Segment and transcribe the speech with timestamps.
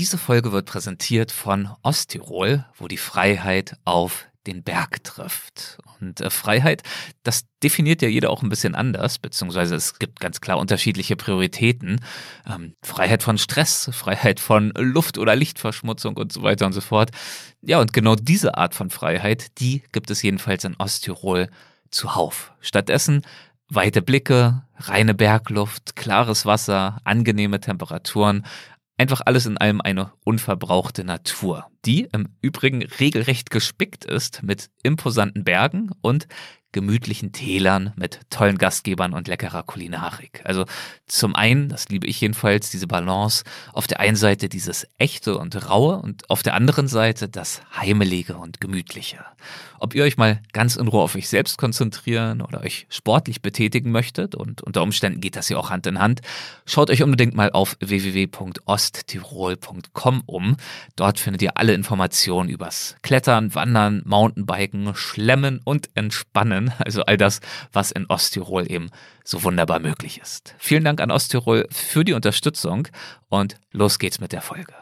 [0.00, 5.76] Diese Folge wird präsentiert von Osttirol, wo die Freiheit auf den Berg trifft.
[6.00, 6.82] Und äh, Freiheit,
[7.22, 12.00] das definiert ja jeder auch ein bisschen anders, beziehungsweise es gibt ganz klar unterschiedliche Prioritäten.
[12.50, 17.10] Ähm, Freiheit von Stress, Freiheit von Luft- oder Lichtverschmutzung und so weiter und so fort.
[17.60, 21.50] Ja, und genau diese Art von Freiheit, die gibt es jedenfalls in Osttirol
[21.90, 22.52] zuhauf.
[22.62, 23.20] Stattdessen
[23.68, 28.46] weite Blicke, reine Bergluft, klares Wasser, angenehme Temperaturen,
[29.00, 35.42] Einfach alles in allem eine unverbrauchte Natur, die im Übrigen regelrecht gespickt ist mit imposanten
[35.42, 36.28] Bergen und
[36.72, 40.40] gemütlichen Tälern mit tollen Gastgebern und leckerer Kulinarik.
[40.44, 40.64] Also
[41.06, 45.68] zum einen, das liebe ich jedenfalls, diese Balance, auf der einen Seite dieses echte und
[45.68, 49.24] raue und auf der anderen Seite das heimelige und gemütliche.
[49.78, 53.90] Ob ihr euch mal ganz in Ruhe auf euch selbst konzentrieren oder euch sportlich betätigen
[53.90, 56.20] möchtet und unter Umständen geht das ja auch Hand in Hand,
[56.66, 60.56] schaut euch unbedingt mal auf www.osttirol.com um.
[60.96, 66.72] Dort findet ihr alle Informationen übers Klettern, Wandern, Mountainbiken, Schlemmen und Entspannen lernen.
[66.90, 67.40] Also all das,
[67.72, 68.90] was in Osttirol eben
[69.24, 70.54] so wunderbar möglich ist.
[70.58, 72.88] Vielen Dank an Osttirol für die Unterstützung
[73.28, 74.74] und los geht's mit der Folge.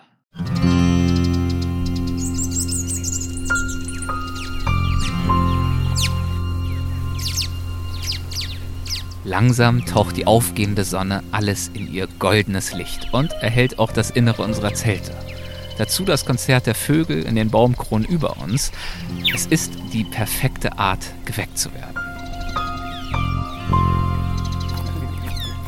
[9.24, 14.42] Langsam taucht die aufgehende Sonne alles in ihr goldenes Licht und erhält auch das Innere
[14.42, 15.12] unserer Zelte.
[15.78, 18.72] Dazu das Konzert der Vögel in den Baumkronen über uns.
[19.32, 21.94] Es ist die perfekte Art, geweckt zu werden.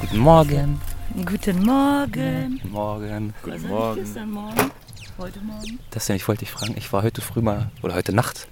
[0.01, 0.81] Guten Morgen.
[1.25, 2.61] Guten Morgen.
[2.61, 3.35] Guten Morgen.
[3.43, 4.01] Guten Morgen.
[4.01, 4.71] Gestern Morgen.
[5.17, 5.79] Heute Morgen.
[5.93, 8.49] Das denn, ich wollte dich fragen, ich war heute früh mal, oder heute Nacht,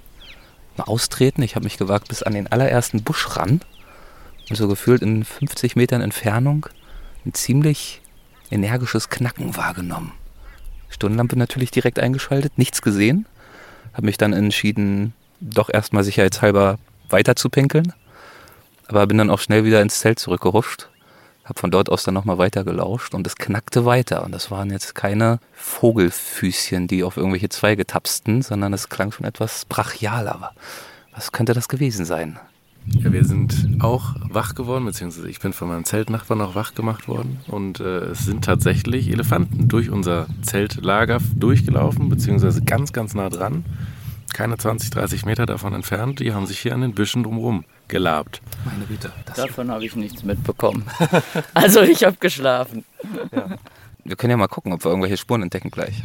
[0.77, 1.41] mal austreten.
[1.41, 3.59] Ich habe mich gewagt bis an den allerersten Busch ran.
[4.49, 6.67] Und so gefühlt in 50 Metern Entfernung
[7.25, 8.01] ein ziemlich
[8.49, 10.13] energisches Knacken wahrgenommen.
[10.89, 13.25] Stundenlampe natürlich direkt eingeschaltet, nichts gesehen.
[13.93, 16.77] Habe mich dann entschieden, doch erstmal sicherheitshalber
[17.09, 17.93] weiter zu pinkeln.
[18.87, 20.89] Aber bin dann auch schnell wieder ins Zelt zurückgehuscht.
[21.45, 24.23] Habe von dort aus dann nochmal weiter gelauscht und es knackte weiter.
[24.23, 29.25] Und das waren jetzt keine Vogelfüßchen, die auf irgendwelche Zweige tapsten, sondern es klang schon
[29.25, 30.53] etwas brachialer.
[31.13, 32.39] Was könnte das gewesen sein?
[32.95, 37.07] Ja, wir sind auch wach geworden, beziehungsweise ich bin von meinem Zeltnachbarn auch wach gemacht
[37.07, 37.39] worden.
[37.47, 43.65] Und äh, es sind tatsächlich Elefanten durch unser Zeltlager durchgelaufen, beziehungsweise ganz, ganz nah dran.
[44.33, 46.19] Keine 20, 30 Meter davon entfernt.
[46.19, 48.41] Die haben sich hier an den Büschen drumherum gelabt.
[48.65, 49.11] Meine Güte.
[49.35, 50.85] Davon habe ich nichts mitbekommen.
[51.53, 52.85] also ich habe geschlafen.
[53.31, 53.57] Ja.
[54.03, 56.03] Wir können ja mal gucken, ob wir irgendwelche Spuren entdecken gleich.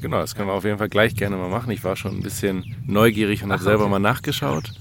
[0.00, 1.70] Genau, das können wir auf jeden Fall gleich gerne mal machen.
[1.70, 4.72] Ich war schon ein bisschen neugierig und habe selber mal nachgeschaut.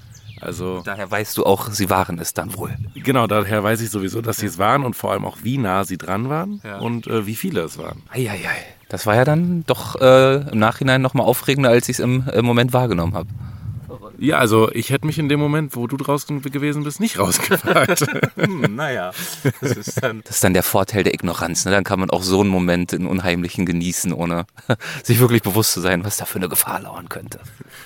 [0.42, 2.76] Also daher weißt du auch, sie waren es dann wohl.
[2.96, 5.84] Genau, daher weiß ich sowieso, dass sie es waren und vor allem auch, wie nah
[5.84, 6.80] sie dran waren ja.
[6.80, 8.02] und äh, wie viele es waren.
[8.10, 8.38] Eieiei.
[8.90, 12.44] Das war ja dann doch äh, im Nachhinein nochmal aufregender, als ich es im, im
[12.44, 13.30] Moment wahrgenommen habe.
[14.22, 18.06] Ja, also ich hätte mich in dem Moment, wo du draußen gewesen bist, nicht rausgefragt.
[18.36, 19.14] hm, naja,
[19.62, 21.66] das ist, dann das ist dann der Vorteil der Ignoranz.
[21.66, 21.72] Ne?
[21.72, 24.46] Dann kann man auch so einen Moment in Unheimlichen genießen, ohne
[25.04, 27.40] sich wirklich bewusst zu sein, was da für eine Gefahr lauern könnte.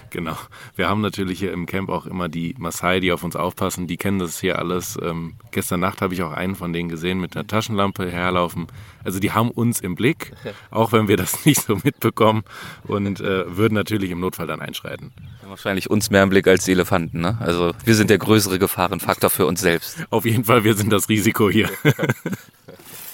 [0.10, 0.36] Genau.
[0.76, 3.88] Wir haben natürlich hier im Camp auch immer die Maasai, die auf uns aufpassen.
[3.88, 5.00] Die kennen das hier alles.
[5.02, 8.68] Ähm, gestern Nacht habe ich auch einen von denen gesehen mit einer Taschenlampe herlaufen.
[9.06, 10.34] Also die haben uns im Blick,
[10.70, 12.44] auch wenn wir das nicht so mitbekommen
[12.84, 15.14] und äh, würden natürlich im Notfall dann einschreiten.
[15.48, 17.22] Wahrscheinlich uns mehr im Blick als die Elefanten.
[17.22, 17.38] Ne?
[17.40, 20.06] Also wir sind der größere Gefahrenfaktor für uns selbst.
[20.10, 21.70] Auf jeden Fall, wir sind das Risiko hier.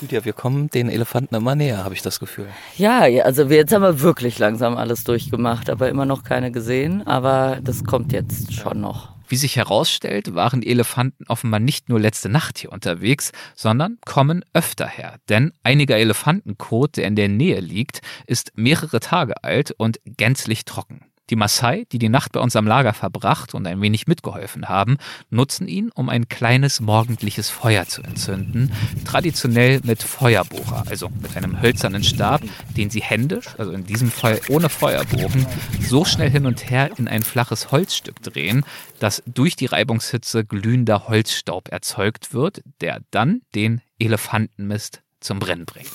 [0.10, 2.48] Ja, wir kommen den Elefanten immer näher, habe ich das Gefühl.
[2.76, 7.06] Ja, also jetzt haben wir wirklich langsam alles durchgemacht, aber immer noch keine gesehen.
[7.06, 9.14] Aber das kommt jetzt schon noch.
[9.28, 14.44] Wie sich herausstellt, waren die Elefanten offenbar nicht nur letzte Nacht hier unterwegs, sondern kommen
[14.54, 15.20] öfter her.
[15.30, 21.11] Denn einiger Elefantenkot, der in der Nähe liegt, ist mehrere Tage alt und gänzlich trocken.
[21.30, 24.98] Die Maasai, die die Nacht bei uns am Lager verbracht und ein wenig mitgeholfen haben,
[25.30, 28.72] nutzen ihn, um ein kleines morgendliches Feuer zu entzünden.
[29.06, 32.42] Traditionell mit Feuerbohrer, also mit einem hölzernen Stab,
[32.76, 35.48] den sie händisch, also in diesem Fall ohne Feuerbogen,
[35.80, 38.66] so schnell hin und her in ein flaches Holzstück drehen,
[39.00, 45.88] dass durch die Reibungshitze glühender Holzstaub erzeugt wird, der dann den Elefantenmist zum Brennen bringt.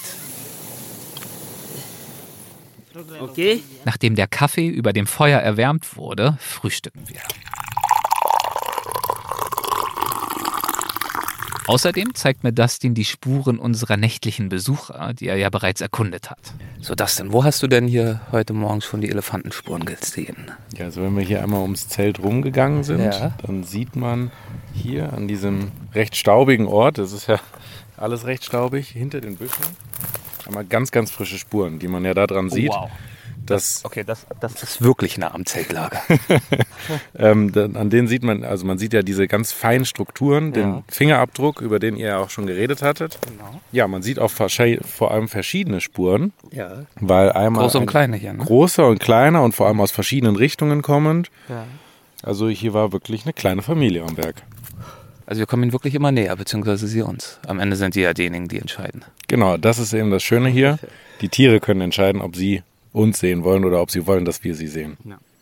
[3.20, 3.62] Okay.
[3.84, 7.20] Nachdem der Kaffee über dem Feuer erwärmt wurde, frühstücken wir.
[11.68, 16.38] Außerdem zeigt mir Dustin die Spuren unserer nächtlichen Besucher, die er ja bereits erkundet hat.
[16.80, 20.52] So, Dustin, wo hast du denn hier heute Morgen schon die Elefantenspuren gesehen?
[20.76, 23.34] Ja, also wenn wir hier einmal ums Zelt rumgegangen sind, ja.
[23.44, 24.30] dann sieht man
[24.74, 27.40] hier an diesem recht staubigen Ort, das ist ja
[27.96, 29.64] alles recht staubig, hinter den Büschen,
[30.46, 32.70] Einmal ganz, ganz frische Spuren, die man ja da dran sieht.
[32.70, 32.90] Oh, wow.
[33.44, 36.02] Das, Okay, das, das ist wirklich nah am Zeltlager.
[37.16, 40.82] ähm, an denen sieht man, also man sieht ja diese ganz feinen Strukturen, den Ja.
[40.88, 43.18] Fingerabdruck, über den ihr ja auch schon geredet hattet.
[43.26, 43.60] Genau.
[43.72, 46.86] Ja, man sieht auch vor allem verschiedene Spuren, Ja.
[46.96, 48.44] weil einmal Große und ein- kleine hier, ne?
[48.44, 51.30] großer und kleiner und vor allem aus verschiedenen Richtungen kommend.
[51.48, 51.64] Ja.
[52.22, 54.42] Also hier war wirklich eine kleine Familie am Berg.
[55.26, 57.40] Also wir kommen ihnen wirklich immer näher, beziehungsweise sie uns.
[57.46, 59.04] Am Ende sind die ja diejenigen, die entscheiden.
[59.26, 60.78] Genau, das ist eben das Schöne hier.
[61.20, 62.62] Die Tiere können entscheiden, ob sie
[62.92, 64.96] uns sehen wollen oder ob sie wollen, dass wir sie sehen.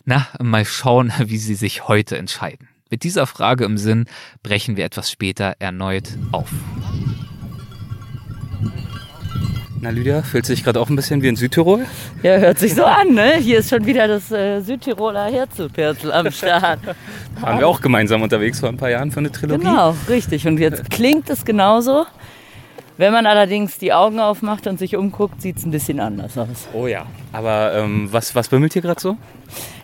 [0.05, 2.67] Na, mal schauen, wie sie sich heute entscheiden.
[2.89, 4.05] Mit dieser Frage im Sinn
[4.43, 6.51] brechen wir etwas später erneut auf.
[9.85, 11.85] Na Lydia, fühlt sich gerade auch ein bisschen wie in Südtirol?
[12.23, 13.35] Ja, hört sich so an, ne?
[13.37, 16.79] Hier ist schon wieder das äh, Südtiroler Herzupirzel am Start.
[17.39, 19.63] Waren wir auch gemeinsam unterwegs vor ein paar Jahren für eine Trilogie?
[19.63, 20.47] Genau, richtig.
[20.47, 22.07] Und jetzt klingt es genauso.
[22.97, 26.67] Wenn man allerdings die Augen aufmacht und sich umguckt, sieht es ein bisschen anders aus.
[26.73, 27.05] Oh ja.
[27.31, 29.17] Aber ähm, was, was bimmelt hier gerade so?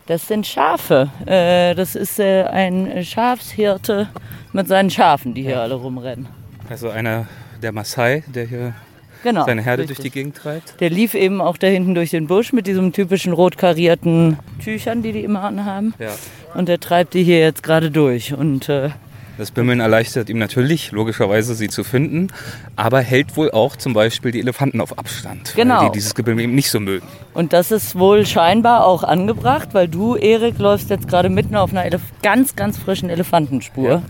[0.07, 1.12] Das sind Schafe.
[1.27, 4.09] Äh, das ist äh, ein Schafshirte
[4.51, 6.27] mit seinen Schafen, die hier alle rumrennen.
[6.71, 7.27] Also einer
[7.62, 8.74] der Maasai, der hier
[9.23, 9.45] Genau.
[9.45, 9.97] seine Herde richtig.
[9.97, 10.79] durch die Gegend treibt.
[10.79, 15.03] Der lief eben auch da hinten durch den Busch mit diesem typischen rot karierten Tüchern,
[15.03, 15.94] die die immer anhaben.
[16.00, 16.09] Ja.
[16.56, 18.33] Und der treibt die hier jetzt gerade durch.
[18.33, 18.89] Und äh,
[19.38, 22.27] Das Bimmeln erleichtert ihm natürlich, logischerweise, sie zu finden,
[22.75, 25.85] aber hält wohl auch zum Beispiel die Elefanten auf Abstand, Genau.
[25.85, 27.07] die dieses Gebimmel eben nicht so mögen.
[27.33, 31.71] Und das ist wohl scheinbar auch angebracht, weil du, Erik, läufst jetzt gerade mitten auf
[31.71, 33.89] einer Elef ganz, ganz frischen Elefantenspur.
[33.89, 34.01] Ja.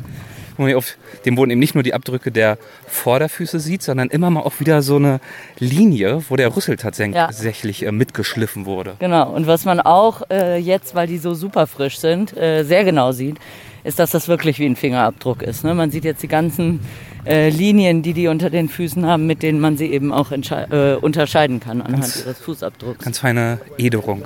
[0.58, 2.58] Wo man auf dem Boden eben nicht nur die Abdrücke der
[2.88, 5.20] Vorderfüße sieht, sondern immer mal auch wieder so eine
[5.60, 8.96] Linie, wo der Rüssel tatsächlich äh, mitgeschliffen wurde.
[9.00, 9.32] Genau.
[9.32, 13.12] Und was man auch äh, jetzt, weil die so super frisch sind, äh, sehr genau
[13.12, 13.38] sieht,
[13.84, 15.64] ist, dass das wirklich wie ein Fingerabdruck ist.
[15.64, 15.74] Ne?
[15.74, 16.82] Man sieht jetzt die ganzen
[17.26, 20.96] äh, Linien, die die unter den Füßen haben, mit denen man sie eben auch äh,
[20.96, 23.04] unterscheiden kann anhand Ganz- ihres Fußabdrucks.
[23.04, 24.26] Ganz feine Ederung.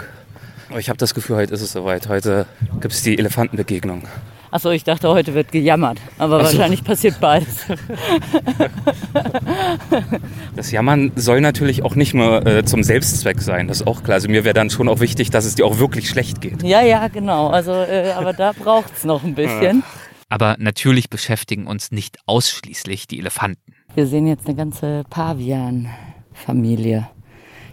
[0.69, 2.10] Aber ich habe das Gefühl, heute ist es soweit.
[2.10, 2.48] Heute
[2.81, 4.04] gibt es die Elefantenbegegnung.
[4.56, 6.00] Achso, ich dachte, heute wird gejammert.
[6.18, 6.46] Aber so.
[6.46, 7.66] wahrscheinlich passiert beides.
[10.56, 14.16] Das Jammern soll natürlich auch nicht nur äh, zum Selbstzweck sein, das ist auch klar.
[14.16, 16.63] Also mir wäre dann schon auch wichtig, dass es dir auch wirklich schlecht geht.
[16.63, 17.50] Ja, ja, genau.
[17.50, 19.84] Also, äh, aber da braucht es noch ein bisschen.
[20.30, 23.74] Aber natürlich beschäftigen uns nicht ausschließlich die Elefanten.
[23.94, 27.10] Wir sehen jetzt eine ganze Pavian-Familie.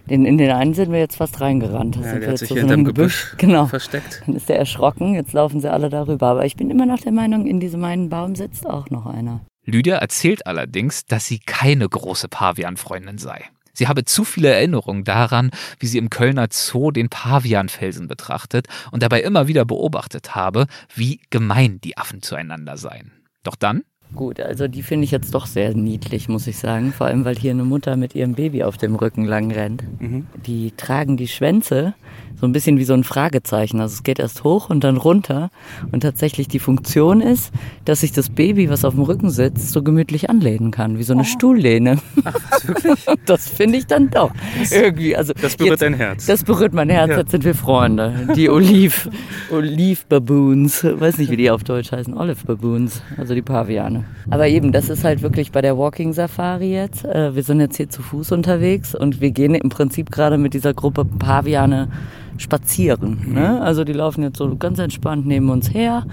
[0.09, 1.97] In, in den einen sind wir jetzt fast reingerannt.
[1.97, 3.67] Da Ja, sind der wir hat jetzt sich so hinterm einem Gebüsch Genau.
[3.67, 4.23] versteckt.
[4.27, 5.15] Dann ist der erschrocken.
[5.15, 6.27] Jetzt laufen sie alle darüber.
[6.29, 9.41] Aber ich bin immer noch der Meinung, in diesem einen Baum sitzt auch noch einer.
[9.65, 13.45] Lydia erzählt allerdings, dass sie keine große Pavianfreundin sei.
[13.75, 19.03] Sie habe zu viele Erinnerungen daran, wie sie im Kölner Zoo den Pavianfelsen betrachtet und
[19.03, 23.13] dabei immer wieder beobachtet habe, wie gemein die Affen zueinander seien.
[23.45, 23.83] Doch dann
[24.15, 26.93] Gut, also die finde ich jetzt doch sehr niedlich, muss ich sagen.
[26.93, 29.83] Vor allem, weil hier eine Mutter mit ihrem Baby auf dem Rücken lang rennt.
[30.01, 30.27] Mhm.
[30.47, 31.95] Die tragen die Schwänze
[32.41, 33.81] so ein bisschen wie so ein Fragezeichen.
[33.81, 35.51] Also es geht erst hoch und dann runter.
[35.93, 37.53] Und tatsächlich die Funktion ist,
[37.85, 41.13] dass sich das Baby, was auf dem Rücken sitzt, so gemütlich anlehnen kann, wie so
[41.13, 41.99] eine Stuhllehne.
[43.27, 44.31] das finde ich dann doch
[44.71, 45.17] irgendwie.
[45.17, 46.27] Also Das berührt jetzt- dein Herz.
[46.27, 47.19] Das berührt mein Herz, Ja.
[47.19, 48.29] jetzt sind wir Freunde.
[48.37, 49.09] Die Oliv,
[49.51, 54.05] Oliv Baboons, weiß nicht, wie die auf Deutsch heißen, Olive Baboons, also die Paviane.
[54.31, 57.05] Aber eben, das ist halt wirklich bei der Walking Safari jetzt.
[57.05, 60.55] Äh, Wir sind jetzt hier zu Fuß unterwegs und wir gehen im Prinzip gerade mit
[60.55, 61.89] dieser Gruppe Paviane
[62.37, 63.33] spazieren.
[63.35, 63.61] Ne?
[63.61, 66.07] Also die laufen jetzt so ganz entspannt neben uns her,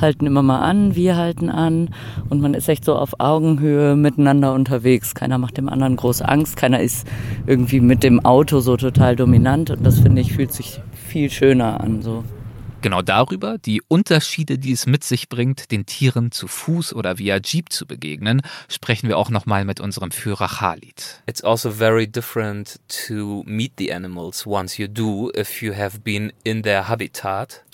[0.00, 1.90] halten immer mal an, wir halten an
[2.28, 5.14] und man ist echt so auf Augenhöhe miteinander unterwegs.
[5.14, 7.06] Keiner macht dem anderen große Angst, keiner ist
[7.46, 11.80] irgendwie mit dem Auto so total dominant und das finde ich fühlt sich viel schöner
[11.80, 12.02] an.
[12.02, 12.24] So.
[12.84, 17.38] Genau darüber, die Unterschiede, die es mit sich bringt, den Tieren zu Fuß oder via
[17.42, 21.22] Jeep zu begegnen, sprechen wir auch nochmal mit unserem Führer Khalid.
[21.26, 26.30] It's also very different to meet the animals once you do if you have been
[26.44, 27.64] in their habitat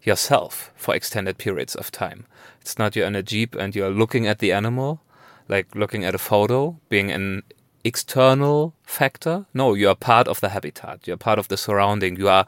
[0.00, 2.26] yourself for extended periods of time.
[2.60, 5.00] It's not you're in a jeep and you're looking at the animal,
[5.48, 7.42] like looking at a photo, being an
[7.82, 9.44] external factor.
[9.52, 11.08] No, you are part of the habitat.
[11.08, 12.16] You're part of the surrounding.
[12.16, 12.46] You are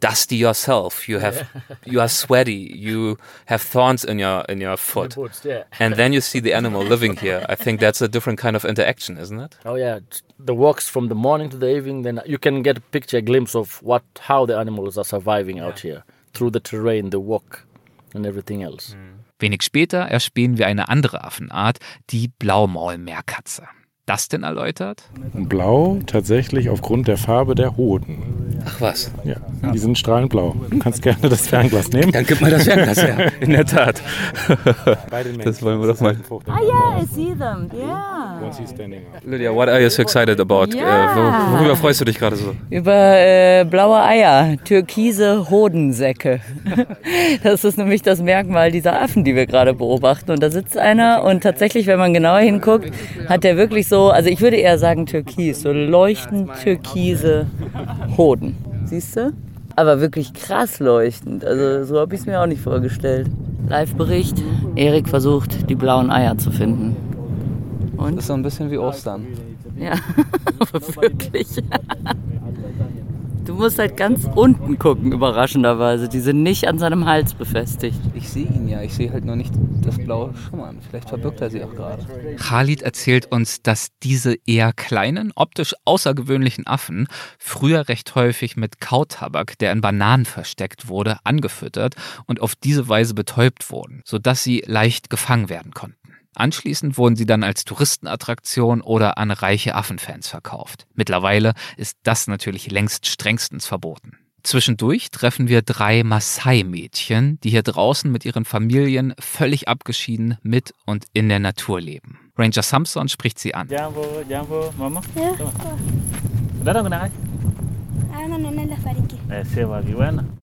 [0.00, 1.08] dusty yourself.
[1.08, 1.48] You have
[1.84, 2.72] you are sweaty.
[2.74, 5.14] You have thorns in your in your foot.
[5.14, 5.64] Boots, yeah.
[5.78, 7.44] And then you see the animal living here.
[7.48, 9.56] I think that's a different kind of interaction, isn't it?
[9.64, 10.00] Oh yeah,
[10.38, 12.02] the walks from the morning to the evening.
[12.02, 15.58] Then you can get a picture, a glimpse of what how the animals are surviving
[15.58, 17.64] out here through the terrain, the walk,
[18.14, 18.94] and everything else.
[18.94, 19.16] Mm.
[19.38, 21.78] Wenig später erspähen wir eine andere Affenart,
[22.10, 23.68] die Blaumaulmeerkatze.
[24.06, 25.02] Das denn erläutert?
[25.34, 28.22] Blau tatsächlich aufgrund der Farbe der Hoden.
[28.64, 29.10] Ach was.
[29.24, 29.34] Ja,
[29.72, 30.54] die sind strahlend blau.
[30.70, 32.12] Du kannst gerne das Fernglas nehmen.
[32.12, 33.32] Dann gib mal das Fernglas her.
[33.40, 34.00] In der Tat.
[35.10, 36.16] Bei den Das wollen wir doch mal.
[36.46, 37.68] Ah yeah, I see them.
[37.76, 38.40] Yeah.
[39.24, 40.66] Lydia, what are you so excited about?
[40.76, 41.12] Ja.
[41.12, 42.54] Äh, wor- worüber freust du dich gerade so?
[42.70, 46.40] Über äh, blaue Eier, türkise Hodensäcke.
[47.42, 50.30] Das ist nämlich das Merkmal dieser Affen, die wir gerade beobachten.
[50.32, 52.90] Und da sitzt einer und tatsächlich, wenn man genauer hinguckt,
[53.28, 57.46] hat der wirklich so, also ich würde eher sagen türkis, so leuchtend türkise
[58.16, 58.56] Hoden.
[58.84, 59.32] Siehst du?
[59.74, 61.44] Aber wirklich krass leuchtend.
[61.44, 63.28] Also so habe ich es mir auch nicht vorgestellt.
[63.68, 64.42] Live-Bericht.
[64.76, 66.96] Erik versucht, die blauen Eier zu finden.
[67.98, 69.26] Das ist so ein bisschen wie Ostern.
[69.78, 69.94] Ja,
[70.58, 71.48] aber wirklich.
[73.46, 76.08] Du musst halt ganz unten gucken, überraschenderweise.
[76.08, 77.98] Die sind nicht an seinem Hals befestigt.
[78.12, 80.80] Ich sehe ihn ja, ich sehe halt nur nicht das blaue Schummern.
[80.80, 82.04] Vielleicht verbirgt er sie auch gerade.
[82.38, 87.06] Khalid erzählt uns, dass diese eher kleinen, optisch außergewöhnlichen Affen
[87.38, 91.94] früher recht häufig mit Kautabak, der in Bananen versteckt wurde, angefüttert
[92.26, 96.05] und auf diese Weise betäubt wurden, sodass sie leicht gefangen werden konnten.
[96.36, 100.86] Anschließend wurden sie dann als Touristenattraktion oder an reiche Affenfans verkauft.
[100.94, 104.18] Mittlerweile ist das natürlich längst strengstens verboten.
[104.42, 111.06] Zwischendurch treffen wir drei Maasai-Mädchen, die hier draußen mit ihren Familien völlig abgeschieden mit und
[111.14, 112.30] in der Natur leben.
[112.36, 113.68] Ranger Samson spricht sie an.
[113.68, 115.00] Jambo, jambo, mama.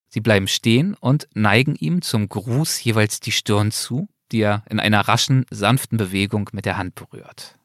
[0.08, 4.80] Sie bleiben stehen und neigen ihm zum Gruß jeweils die Stirn zu, die er in
[4.80, 7.56] einer raschen, sanften Bewegung mit der Hand berührt.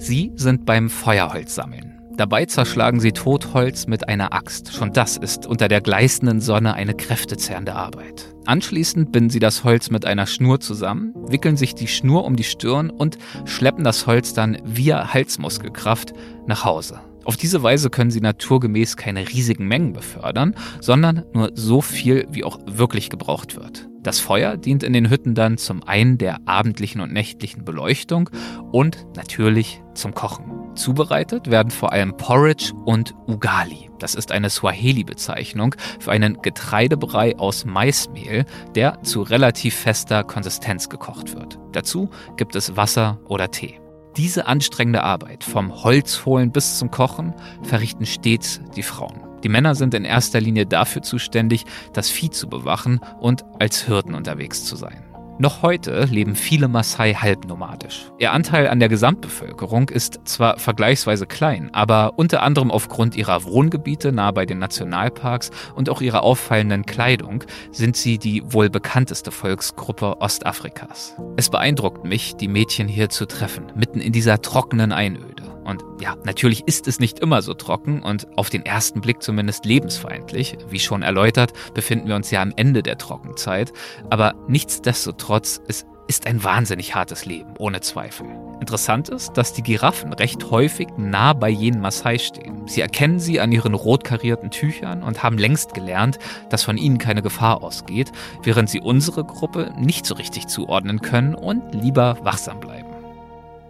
[0.00, 1.94] Sie sind beim Feuerholz sammeln.
[2.16, 4.74] Dabei zerschlagen sie Totholz mit einer Axt.
[4.74, 8.34] Schon das ist unter der gleißenden Sonne eine kräftezehrende Arbeit.
[8.44, 12.44] Anschließend binden sie das Holz mit einer Schnur zusammen, wickeln sich die Schnur um die
[12.44, 16.12] Stirn und schleppen das Holz dann via Halsmuskelkraft
[16.46, 16.98] nach Hause.
[17.28, 22.42] Auf diese Weise können sie naturgemäß keine riesigen Mengen befördern, sondern nur so viel, wie
[22.42, 23.86] auch wirklich gebraucht wird.
[24.00, 28.30] Das Feuer dient in den Hütten dann zum einen der abendlichen und nächtlichen Beleuchtung
[28.72, 30.74] und natürlich zum Kochen.
[30.74, 33.90] Zubereitet werden vor allem Porridge und Ugali.
[33.98, 41.34] Das ist eine Swahili-Bezeichnung für einen Getreidebrei aus Maismehl, der zu relativ fester Konsistenz gekocht
[41.34, 41.58] wird.
[41.72, 42.08] Dazu
[42.38, 43.78] gibt es Wasser oder Tee.
[44.16, 49.20] Diese anstrengende Arbeit, vom Holzholen bis zum Kochen, verrichten stets die Frauen.
[49.44, 54.14] Die Männer sind in erster Linie dafür zuständig, das Vieh zu bewachen und als Hirten
[54.14, 55.07] unterwegs zu sein.
[55.40, 58.10] Noch heute leben viele Maasai halbnomadisch.
[58.18, 64.10] Ihr Anteil an der Gesamtbevölkerung ist zwar vergleichsweise klein, aber unter anderem aufgrund ihrer Wohngebiete
[64.10, 70.20] nahe bei den Nationalparks und auch ihrer auffallenden Kleidung sind sie die wohl bekannteste Volksgruppe
[70.20, 71.14] Ostafrikas.
[71.36, 75.37] Es beeindruckt mich, die Mädchen hier zu treffen, mitten in dieser trockenen Einöde.
[75.68, 79.66] Und ja, natürlich ist es nicht immer so trocken und auf den ersten Blick zumindest
[79.66, 80.56] lebensfeindlich.
[80.70, 83.74] Wie schon erläutert, befinden wir uns ja am Ende der Trockenzeit.
[84.08, 88.26] Aber nichtsdestotrotz, es ist ein wahnsinnig hartes Leben, ohne Zweifel.
[88.60, 92.66] Interessant ist, dass die Giraffen recht häufig nah bei jenen Maasai stehen.
[92.66, 96.96] Sie erkennen sie an ihren rot karierten Tüchern und haben längst gelernt, dass von ihnen
[96.96, 98.10] keine Gefahr ausgeht,
[98.42, 102.87] während sie unsere Gruppe nicht so richtig zuordnen können und lieber wachsam bleiben.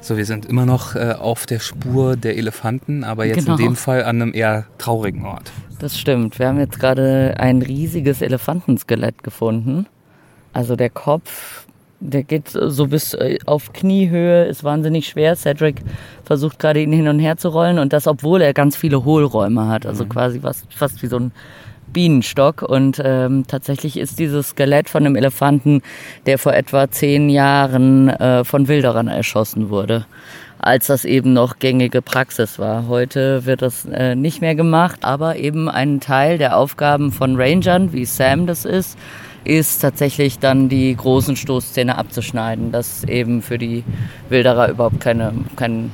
[0.01, 3.57] So, wir sind immer noch äh, auf der Spur der Elefanten, aber jetzt Genau.
[3.59, 5.51] in dem Fall an einem eher traurigen Ort.
[5.81, 6.39] Das stimmt.
[6.39, 9.87] Wir haben jetzt gerade ein riesiges Elefantenskelett gefunden.
[10.53, 11.67] Also der Kopf,
[12.01, 15.35] der geht so bis äh, auf Kniehöhe, ist wahnsinnig schwer.
[15.37, 15.83] Cedric
[16.25, 19.67] versucht gerade ihn hin und her zu rollen und das, obwohl er ganz viele Hohlräume
[19.69, 19.85] hat.
[19.85, 21.33] Also quasi was, fast wie so ein
[21.93, 22.63] Bienenstock.
[22.63, 25.83] Und ähm, tatsächlich ist dieses Skelett von einem Elefanten,
[26.27, 30.07] der vor etwa zehn Jahren äh, von Wilderern erschossen wurde
[30.61, 32.89] als das eben noch gängige Praxis war.
[32.89, 37.93] Heute wird das äh, nicht mehr gemacht, aber eben ein Teil der Aufgaben von Rangern,
[37.93, 38.99] wie Sam das ist,
[39.45, 43.85] ist tatsächlich dann die großen Stoßzähne abzuschneiden, dass eben für die
[44.29, 45.91] Wilderer überhaupt keine, kein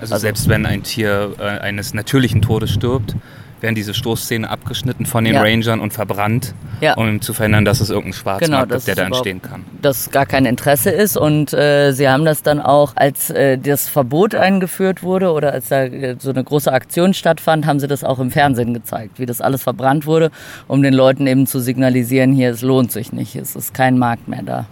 [0.00, 3.16] Also, selbst wenn ein Tier äh, eines natürlichen Todes stirbt,
[3.64, 5.40] werden diese Stoßzähne abgeschnitten von den Ja.
[5.42, 6.94] Rangern und verbrannt, Ja.
[6.94, 9.64] um zu verhindern, dass es irgendeinen Schwarzmarkt Genau, gibt, der da entstehen kann.
[9.82, 11.16] das gar kein Interesse ist.
[11.16, 15.68] Und äh, sie haben das dann auch, als äh, das Verbot eingeführt wurde oder als
[15.70, 19.26] da äh, so eine große Aktion stattfand, haben sie das auch im Fernsehen gezeigt, wie
[19.26, 20.30] das alles verbrannt wurde,
[20.68, 24.28] um den Leuten eben zu signalisieren, hier, es lohnt sich nicht, es ist kein Markt
[24.28, 24.66] mehr da.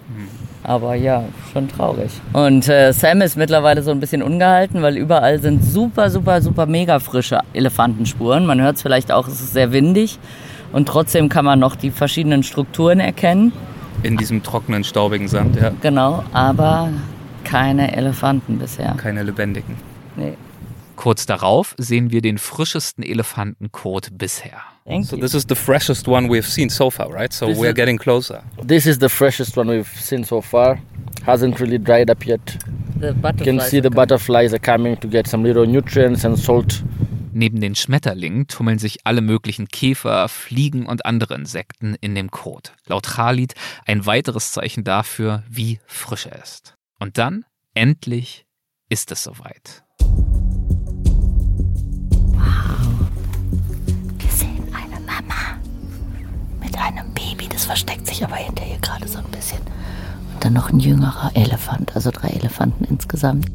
[0.64, 2.10] Aber ja, schon traurig.
[2.32, 6.66] Und äh, Sam ist mittlerweile so ein bisschen ungehalten, weil überall sind super, super, super
[6.66, 8.46] mega frische Elefantenspuren.
[8.46, 10.18] Man hört es vielleicht auch, es ist sehr windig.
[10.72, 13.52] Und trotzdem kann man noch die verschiedenen Strukturen erkennen.
[14.02, 15.72] In diesem trockenen, staubigen Sand, ja.
[15.80, 16.88] Genau, aber
[17.44, 18.94] keine Elefanten bisher.
[18.96, 19.76] Keine lebendigen.
[20.16, 20.34] Nee.
[20.96, 24.60] Kurz darauf sehen wir den frischesten Elefantenkot bisher.
[24.84, 25.22] Thank So you.
[25.22, 27.32] this is the freshest one we've seen so far, right?
[27.32, 28.42] So This we're is- getting closer.
[28.62, 30.78] This is the freshest one we've seen so far.
[31.24, 32.40] Hasn't really dried up yet.
[32.98, 33.94] The You can see the coming.
[33.96, 36.82] butterflies are coming to get some little nutrients and salt.
[37.34, 42.72] Neben den Schmetterlingen tummeln sich alle möglichen Käfer, Fliegen und andere Insekten in dem Kot.
[42.86, 43.54] Laut Khalid
[43.86, 46.74] ein weiteres Zeichen dafür, wie frisch er ist.
[46.98, 48.44] Und dann, endlich,
[48.90, 49.81] ist es soweit.
[56.72, 59.60] Mit einem Baby, das versteckt sich aber hinter ihr gerade so ein bisschen.
[60.32, 63.46] Und dann noch ein jüngerer Elefant, also drei Elefanten insgesamt.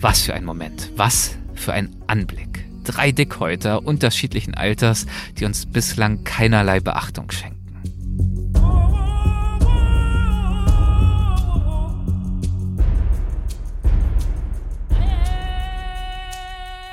[0.00, 2.66] Was für ein Moment, was für ein Anblick.
[2.84, 5.06] Drei Dickhäuter unterschiedlichen Alters,
[5.38, 7.56] die uns bislang keinerlei Beachtung schenken.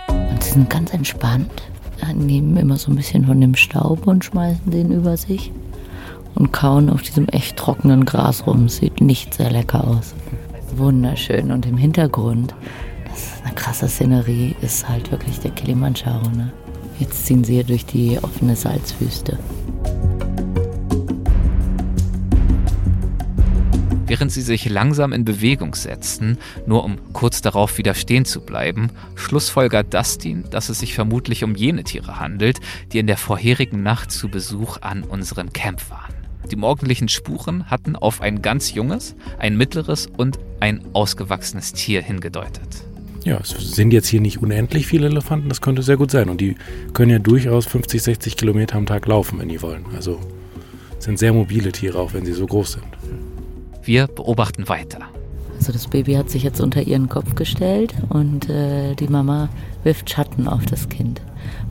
[0.08, 1.73] Und sie sind ganz entspannt,
[2.14, 5.52] nehmen immer so ein bisschen von dem Staub und schmeißen den über sich
[6.36, 8.70] und kauen auf diesem echt trockenen Gras rum.
[8.70, 10.14] Sieht nicht sehr lecker aus.
[10.76, 11.52] Wunderschön.
[11.52, 12.56] Und im Hintergrund,
[13.10, 16.30] das ist eine krasse Szenerie, ist halt wirklich der Kilimanjaro.
[16.30, 16.52] Ne?
[17.00, 19.38] Jetzt ziehen sie hier durch die offene Salzwüste.
[24.14, 28.92] Während sie sich langsam in Bewegung setzen, nur um kurz darauf wieder stehen zu bleiben,
[29.16, 32.60] schlussfolgert Dustin, dass es sich vermutlich um jene Tiere handelt,
[32.92, 36.14] die in der vorherigen Nacht zu Besuch an unserem Camp waren.
[36.52, 42.84] Die morgendlichen Spuren hatten auf ein ganz junges, ein mittleres und ein ausgewachsenes Tier hingedeutet.
[43.24, 46.30] Ja, es sind jetzt hier nicht unendlich viele Elefanten, das könnte sehr gut sein.
[46.30, 46.54] Und die
[46.94, 49.88] können ja durchaus 50, 60 Kilometer am Tag laufen, wenn die wollen.
[49.96, 50.20] Also
[51.00, 52.86] sind sehr mobile Tiere, auch wenn sie so groß sind.
[53.86, 55.00] Wir beobachten weiter.
[55.58, 59.50] Also das Baby hat sich jetzt unter ihren Kopf gestellt und äh, die Mama
[59.84, 61.22] wirft Schatten auf das Kind.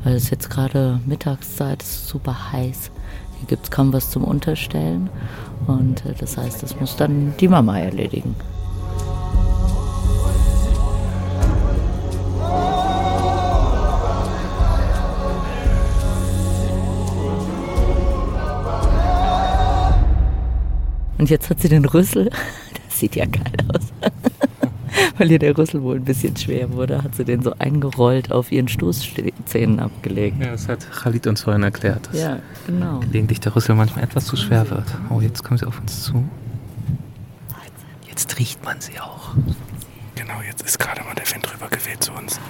[0.04, 2.90] Weil es jetzt gerade Mittagszeit ist, super heiß.
[3.38, 5.09] Hier gibt es kaum was zum Unterstellen.
[5.66, 8.35] Und äh, das heißt, das muss dann die Mama erledigen.
[21.23, 22.30] Und jetzt hat sie den Rüssel.
[22.89, 23.93] Das sieht ja geil aus.
[25.19, 28.50] Weil ihr der Rüssel wohl ein bisschen schwer wurde, hat sie den so eingerollt auf
[28.50, 30.37] ihren Stoßzähnen abgelegt.
[30.41, 32.99] Ja, das hat Khalid uns vorhin erklärt, dass Ja, genau.
[32.99, 34.85] gelegentlich der Rüssel manchmal etwas zu schwer wird.
[35.11, 36.25] Oh, jetzt kommen sie auf uns zu.
[38.08, 39.30] Jetzt riecht man sie auch.
[40.17, 42.41] Genau, jetzt ist gerade mal der Wind drüber geweht zu uns.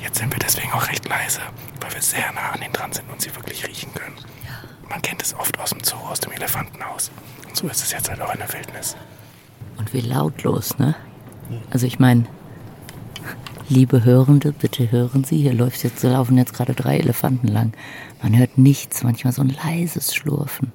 [0.00, 1.40] Jetzt sind wir deswegen auch recht leise,
[1.80, 4.14] weil wir sehr nah an ihnen dran sind und sie wirklich riechen können.
[4.88, 7.10] Man kennt es oft aus dem Zoo, aus dem Elefantenhaus.
[7.46, 8.96] Und so ist es jetzt halt auch in der Wildnis.
[9.76, 10.94] Und wie lautlos, ne?
[11.70, 12.24] Also ich meine,
[13.68, 17.72] liebe Hörende, bitte hören Sie, hier läuft jetzt, laufen jetzt gerade drei Elefanten lang.
[18.22, 20.72] Man hört nichts, manchmal so ein leises Schlurfen.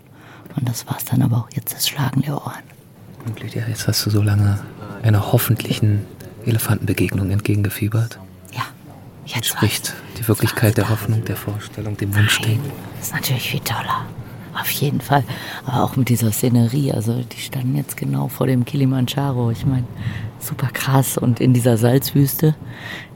[0.56, 2.64] Und das war's dann aber auch jetzt das Schlagen der Ohren.
[3.26, 4.60] Und Lydia, jetzt hast du so lange
[5.02, 6.06] einer hoffentlichen
[6.46, 8.20] Elefantenbegegnung entgegengefiebert.
[9.34, 12.70] Jetzt Spricht die Wirklichkeit der Hoffnung, der Vorstellung, dem Wunschdenken.
[12.98, 14.06] Das ist natürlich viel toller.
[14.54, 15.24] Auf jeden Fall.
[15.66, 16.92] Aber auch mit dieser Szenerie.
[16.92, 19.52] Also die standen jetzt genau vor dem Kilimanjaro.
[19.52, 19.88] Ich meine,
[20.40, 21.18] super krass.
[21.18, 22.56] Und in dieser Salzwüste,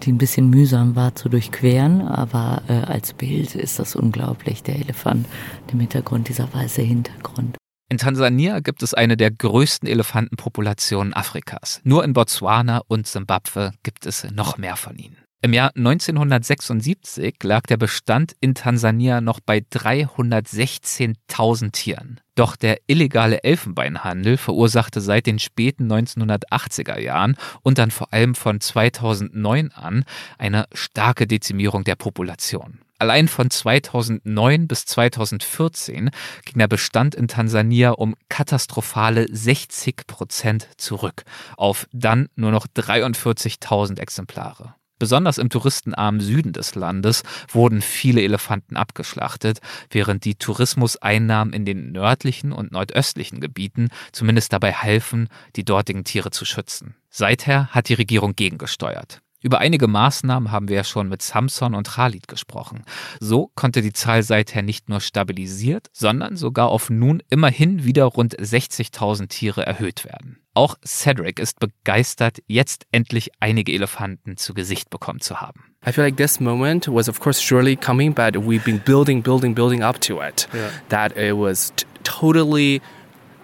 [0.04, 2.02] die ein bisschen mühsam war zu durchqueren.
[2.02, 4.64] Aber äh, als Bild ist das unglaublich.
[4.64, 5.28] Der Elefant,
[5.72, 7.58] im Hintergrund, dieser weiße Hintergrund.
[7.90, 11.82] In Tansania gibt es eine der größten Elefantenpopulationen Afrikas.
[11.84, 15.25] Nur in Botswana und Simbabwe gibt es noch mehr von ihnen.
[15.46, 22.20] Im Jahr 1976 lag der Bestand in Tansania noch bei 316.000 Tieren.
[22.34, 28.60] Doch der illegale Elfenbeinhandel verursachte seit den späten 1980er Jahren und dann vor allem von
[28.60, 30.04] 2009 an
[30.40, 32.80] eine starke Dezimierung der Population.
[32.98, 36.10] Allein von 2009 bis 2014
[36.44, 41.22] ging der Bestand in Tansania um katastrophale 60 Prozent zurück,
[41.56, 44.74] auf dann nur noch 43.000 Exemplare.
[44.98, 51.92] Besonders im touristenarmen Süden des Landes wurden viele Elefanten abgeschlachtet, während die Tourismuseinnahmen in den
[51.92, 56.96] nördlichen und nordöstlichen Gebieten zumindest dabei halfen, die dortigen Tiere zu schützen.
[57.10, 59.22] Seither hat die Regierung gegengesteuert.
[59.46, 62.82] Über einige Maßnahmen haben wir ja schon mit Samson und Khalid gesprochen.
[63.20, 68.36] So konnte die Zahl seither nicht nur stabilisiert, sondern sogar auf nun immerhin wieder rund
[68.36, 70.40] 60.000 Tiere erhöht werden.
[70.56, 75.76] Auch Cedric ist begeistert, jetzt endlich einige Elefanten zu Gesicht bekommen zu haben.
[75.86, 79.54] I feel like this moment was, of course, surely coming, but we've been building, building,
[79.54, 80.48] building up to it.
[80.90, 81.72] That it was
[82.04, 82.82] totally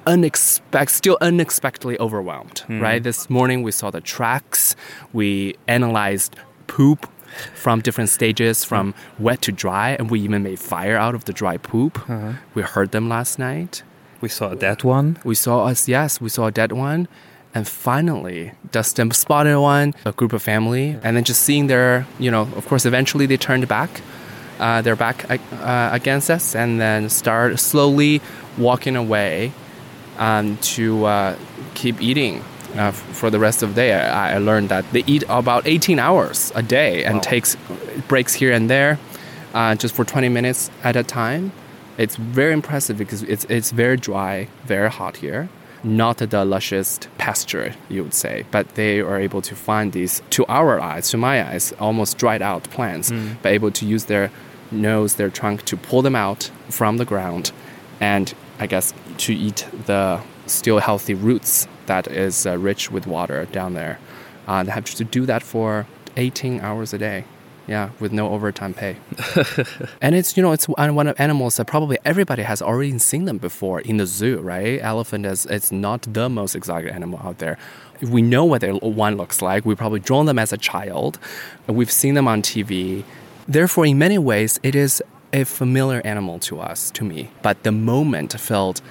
[0.06, 3.02] unexpected, still unexpectedly overwhelmed, right?
[3.04, 4.76] This morning we saw the tracks,
[5.14, 6.36] we analyzed
[6.68, 7.10] poop
[7.56, 11.34] from different stages, from wet to dry, and we even made fire out of the
[11.34, 12.00] dry poop.
[12.54, 13.84] We heard them last night.
[14.20, 15.18] We saw that one.
[15.24, 17.08] We saw us, yes, we saw a dead one.
[17.54, 22.32] And finally, Dustin spotted one, a group of family, and then just seeing their, you
[22.32, 24.02] know, of course, eventually they turned back.
[24.60, 28.22] Uh, their back uh, against us, and then start slowly
[28.60, 29.52] walking away
[30.22, 31.36] um, to uh,
[31.74, 32.40] keep eating
[32.76, 33.94] uh, f- for the rest of the day.
[33.94, 37.58] I, I learned that they eat about 18 hours a day and takes
[38.08, 38.98] breaks here and there,
[39.54, 41.52] uh, just for 20 minutes at a time.
[41.98, 45.50] It's very impressive because it's it's very dry, very hot here.
[45.84, 50.46] Not the luscious pasture, you would say, but they are able to find these, to
[50.48, 54.30] our eyes, to my eyes, almost dried out plants, but able to use their
[54.72, 57.52] nose, their trunk to pull them out from the ground
[58.00, 63.46] and I guess to eat the still healthy roots that is uh, rich with water
[63.46, 63.98] down there.
[64.48, 67.26] Uh, they have to do that for 18 hours a day.
[67.68, 68.98] Yeah, with no overtime pay.
[70.02, 73.26] and it's, you know, it's one one of animals that probably everybody has already seen
[73.26, 74.80] them before in the zoo, right?
[74.82, 77.58] Elephant is it's not the most exotic animal out there.
[78.02, 79.64] We know what their one looks like.
[79.66, 81.18] We probably drawn them as a child.
[81.68, 83.06] We've seen them on TV.
[83.48, 85.02] Therefore, in many ways, it is
[85.34, 87.30] a familiar animal to us, to me.
[87.42, 88.82] But the moment felt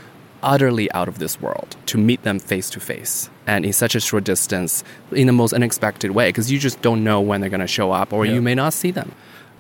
[0.43, 4.01] utterly out of this world to meet them face to face and in such a
[4.01, 7.61] short distance in the most unexpected way because you just don't know when they're going
[7.61, 9.13] to show up or you may not see them.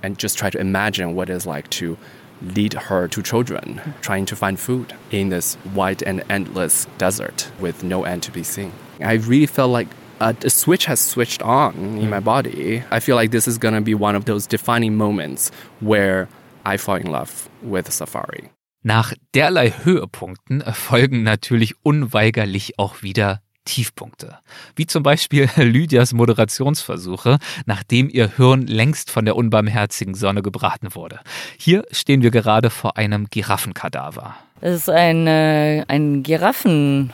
[0.03, 1.99] And just try to imagine what it's like to
[2.41, 7.85] lead her to children trying to find food in this wide and endless desert with
[7.85, 8.73] no end to be seen.
[9.05, 9.89] I really felt like
[10.21, 12.25] a, a switch has switched on in my mm.
[12.25, 12.83] body.
[12.91, 16.29] I feel like this is going to be one of those defining moments where
[16.67, 17.31] i fall in love
[17.63, 18.51] with safari
[18.83, 24.39] Nach derlei Höhepunkten folgen natürlich unweigerlich auch wieder Tiefpunkte.
[24.75, 31.21] Wie zum Beispiel Lydias Moderationsversuche, nachdem ihr Hirn längst von der unbarmherzigen Sonne gebraten wurde.
[31.59, 34.35] Hier stehen wir gerade vor einem Giraffenkadaver.
[34.61, 37.13] Es ist ein, äh, ein Giraffen.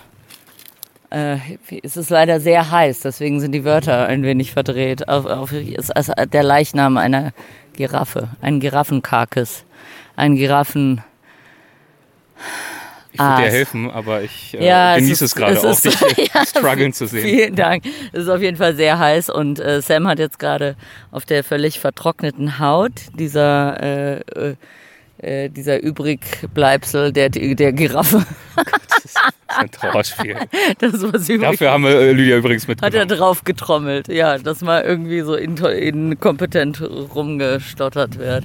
[1.10, 1.38] Äh,
[1.82, 5.08] es ist leider sehr heiß, deswegen sind die Wörter ein wenig verdreht.
[5.08, 7.32] Auf, auf, es ist der Leichnam einer
[7.76, 9.64] Giraffe, ein Giraffenkarkes,
[10.16, 11.02] ein Giraffen.
[13.12, 15.64] Ich würde dir es- helfen, aber ich äh, Ja, es genieße es, ist- gerade es
[15.64, 17.22] auch, ist- dich Ja, strugglen zu sehen.
[17.24, 17.84] Vielen Dank.
[18.12, 20.76] Es ist auf jeden Fall sehr heiß und äh, Sam hat jetzt gerade
[21.10, 23.82] auf der völlig vertrockneten Haut dieser
[24.16, 24.54] äh,
[25.18, 28.26] äh, dieser Übrigbleibsel der der Giraffe,
[28.56, 30.36] Das ist ein Trauerspiel.
[30.78, 33.08] das was übrig Dafür haben wir äh, Lydia übrigens hat er mitgenommen.
[33.08, 34.08] drauf getrommelt.
[34.08, 38.44] Ja, dass mal irgendwie so inkompetent rumgestottert wird.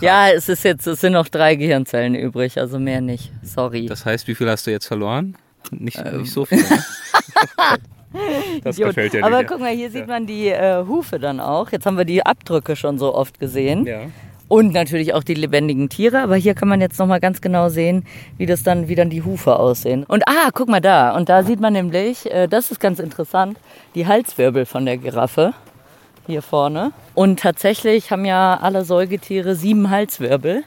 [0.00, 3.32] Ja, es ist jetzt, es sind noch drei Gehirnzellen übrig, also mehr nicht.
[3.42, 3.86] Sorry.
[3.86, 5.36] Das heißt, wie viel hast du jetzt verloren?
[5.70, 6.58] Nicht, nicht so viel.
[6.58, 6.64] Ne?
[8.64, 8.90] das Idiot.
[8.90, 11.72] gefällt dir Aber guck mal, hier sieht man die äh, Hufe dann auch.
[11.72, 13.86] Jetzt haben wir die Abdrücke schon so oft gesehen.
[13.86, 14.02] Ja.
[14.48, 16.20] Und natürlich auch die lebendigen Tiere.
[16.20, 18.04] Aber hier kann man jetzt nochmal ganz genau sehen,
[18.38, 20.04] wie das dann, wie dann die Hufe aussehen.
[20.04, 21.14] Und ah, guck mal da.
[21.14, 23.58] Und da sieht man nämlich, äh, das ist ganz interessant,
[23.94, 25.52] die Halswirbel von der Giraffe.
[26.26, 26.92] Hier vorne.
[27.14, 30.62] Und tatsächlich haben ja alle Säugetiere sieben Halswirbel.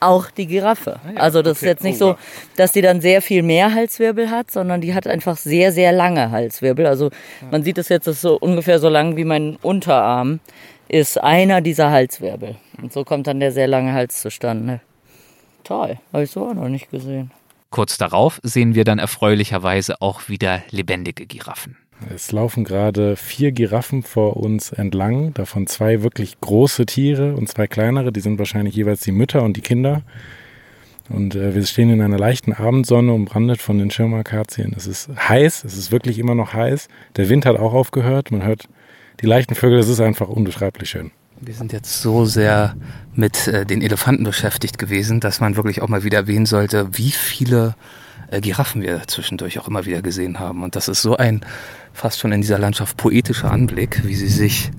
[0.00, 1.00] Auch die Giraffe.
[1.14, 1.70] also das ist okay.
[1.70, 2.16] jetzt nicht Oh, so,
[2.56, 6.30] dass die dann sehr viel mehr Halswirbel hat, sondern die hat einfach sehr, sehr lange
[6.30, 6.86] Halswirbel.
[6.86, 7.08] Also
[7.50, 10.40] man sieht es jetzt, das ist so ungefähr so lang wie mein Unterarm
[10.88, 12.56] ist einer dieser Halswirbel.
[12.80, 14.80] Und so kommt dann der sehr lange Hals zustande.
[15.64, 17.30] Toll, habe ich so auch noch nicht gesehen.
[17.70, 21.76] Kurz darauf sehen wir dann erfreulicherweise auch wieder lebendige Giraffen.
[22.14, 27.66] Es laufen gerade vier Giraffen vor uns entlang, davon zwei wirklich große Tiere und zwei
[27.66, 30.02] kleinere, die sind wahrscheinlich jeweils die Mütter und die Kinder.
[31.08, 34.74] Und äh, wir stehen in einer leichten Abendsonne, umrandet von den Schirmakazien.
[34.76, 36.88] Es ist heiß, es ist wirklich immer noch heiß.
[37.16, 38.68] Der Wind hat auch aufgehört, man hört
[39.20, 41.10] die leichten Vögel, es ist einfach unbeschreiblich schön.
[41.40, 42.76] Wir sind jetzt so sehr
[43.14, 47.12] mit äh, den Elefanten beschäftigt gewesen, dass man wirklich auch mal wieder erwähnen sollte, wie
[47.12, 47.76] viele
[48.30, 50.62] äh, Giraffen wir zwischendurch auch immer wieder gesehen haben.
[50.62, 51.44] Und das ist so ein
[51.92, 54.70] fast schon in dieser Landschaft poetischer Anblick, wie sie sich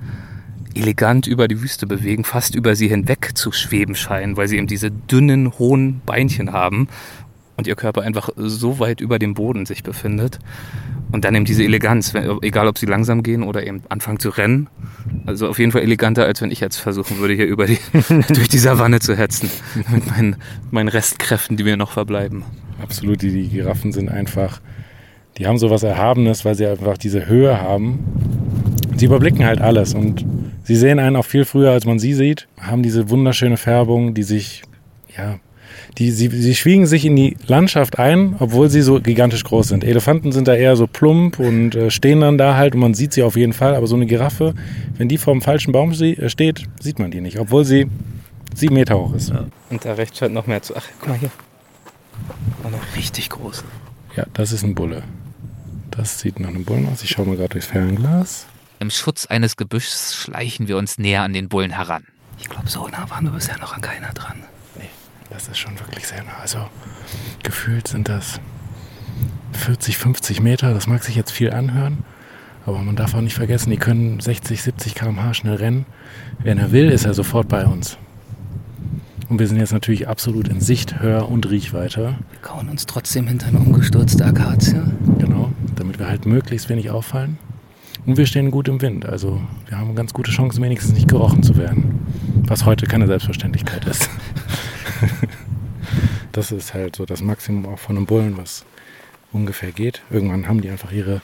[0.74, 4.66] elegant über die Wüste bewegen, fast über sie hinweg zu schweben scheinen, weil sie eben
[4.66, 6.88] diese dünnen, hohen Beinchen haben
[7.60, 10.38] und ihr Körper einfach so weit über dem Boden sich befindet.
[11.12, 14.68] Und dann eben diese Eleganz, egal ob sie langsam gehen oder eben anfangen zu rennen.
[15.26, 17.78] Also auf jeden Fall eleganter, als wenn ich jetzt versuchen würde, hier über die,
[18.28, 19.50] durch die Savanne zu hetzen.
[19.90, 20.36] Mit meinen,
[20.70, 22.44] meinen Restkräften, die mir noch verbleiben.
[22.80, 24.60] Absolut, die, Giraffen sind einfach,
[25.36, 27.98] die haben sowas Erhabenes, weil sie einfach diese Höhe haben.
[28.96, 30.24] Sie überblicken halt alles und
[30.64, 34.22] sie sehen einen auch viel früher, als man sie sieht, haben diese wunderschöne Färbung, die
[34.22, 34.62] sich,
[35.16, 35.40] ja,
[35.98, 39.84] die, sie, sie schwiegen sich in die Landschaft ein, obwohl sie so gigantisch groß sind.
[39.84, 43.12] Elefanten sind da eher so plump und äh, stehen dann da halt und man sieht
[43.12, 43.74] sie auf jeden Fall.
[43.74, 44.54] Aber so eine Giraffe,
[44.96, 47.86] wenn die vor dem falschen Baum sie, äh, steht, sieht man die nicht, obwohl sie
[48.54, 49.30] sieben Meter hoch ist.
[49.30, 49.46] Ja.
[49.68, 50.74] Und da rechts scheint noch mehr zu.
[50.76, 51.30] Ach, guck mal hier.
[52.62, 53.64] War noch richtig groß.
[54.16, 55.02] Ja, das ist ein Bulle.
[55.90, 57.02] Das sieht nach einem Bullen aus.
[57.02, 58.46] Ich schaue mal gerade durchs Fernglas.
[58.78, 62.06] Im Schutz eines Gebüschs schleichen wir uns näher an den Bullen heran.
[62.38, 64.42] Ich glaube, so nah waren wir bisher noch an keiner dran.
[65.30, 66.38] Das ist schon wirklich sehr nah.
[66.42, 66.58] Also
[67.42, 68.40] gefühlt sind das
[69.52, 70.74] 40, 50 Meter.
[70.74, 71.98] Das mag sich jetzt viel anhören.
[72.66, 75.86] Aber man darf auch nicht vergessen, die können 60, 70 km/h schnell rennen.
[76.40, 77.96] Wenn er will, ist er sofort bei uns.
[79.28, 82.16] Und wir sind jetzt natürlich absolut in Sicht, Hör- und Riechweite.
[82.30, 84.82] Wir kauen uns trotzdem hinter eine umgestürzte Akazie.
[85.18, 87.38] Genau, damit wir halt möglichst wenig auffallen.
[88.06, 89.06] Und wir stehen gut im Wind.
[89.06, 92.00] Also wir haben ganz gute Chancen, wenigstens nicht gerochen zu werden.
[92.46, 94.10] Was heute keine Selbstverständlichkeit ist.
[96.32, 98.64] das ist halt so das Maximum auch von einem Bullen, was
[99.32, 100.02] ungefähr geht.
[100.10, 101.22] Irgendwann haben die einfach ihre,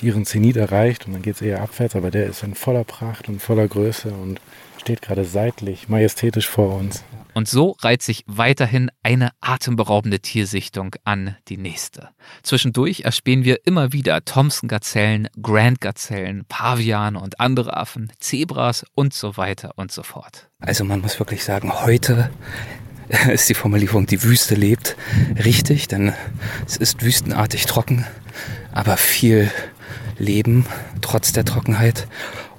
[0.00, 3.28] ihren Zenit erreicht und dann geht es eher abwärts, aber der ist in voller Pracht
[3.28, 4.40] und voller Größe und
[4.80, 7.04] steht gerade seitlich, majestätisch vor uns.
[7.34, 12.10] Und so reiht sich weiterhin eine atemberaubende Tiersichtung an die nächste.
[12.42, 19.72] Zwischendurch erspähen wir immer wieder Thompson-Gazellen, Grand-Gazellen, Paviane und andere Affen, Zebras und so weiter
[19.76, 20.50] und so fort.
[20.58, 22.30] Also man muss wirklich sagen, heute
[23.32, 24.96] ist die Formulierung, die Wüste lebt,
[25.44, 26.12] richtig, denn
[26.66, 28.06] es ist wüstenartig trocken,
[28.72, 29.50] aber viel
[30.18, 30.66] Leben
[31.00, 32.06] trotz der Trockenheit.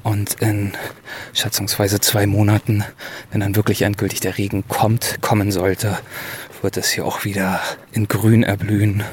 [0.03, 0.73] Und in
[1.33, 2.83] schätzungsweise zwei Monaten,
[3.31, 5.97] wenn dann wirklich endgültig der Regen kommt, kommen sollte,
[6.61, 7.61] wird es hier auch wieder
[7.93, 9.03] in Grün erblühen